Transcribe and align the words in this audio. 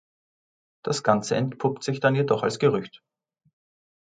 Das 0.83 1.03
Ganze 1.03 1.35
entpuppt 1.35 1.83
sich 1.83 1.99
dann 1.99 2.15
jedoch 2.15 2.41
als 2.41 2.57
Gerücht. 2.57 3.03